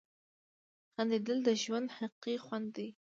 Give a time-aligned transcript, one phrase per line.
[0.93, 2.87] •خندېدل د ژوند حقیقي خوند دی.